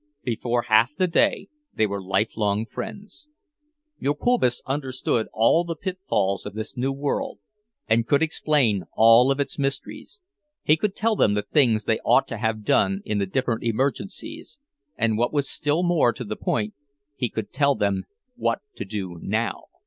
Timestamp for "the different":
13.19-13.61